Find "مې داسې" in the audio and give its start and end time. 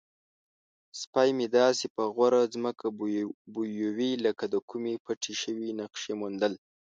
1.37-1.85